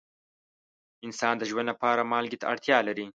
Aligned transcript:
انسان 1.05 1.33
د 1.37 1.43
ژوند 1.49 1.67
لپاره 1.71 2.07
مالګې 2.11 2.37
ته 2.41 2.45
اړتیا 2.53 2.77
لري. 2.87 3.05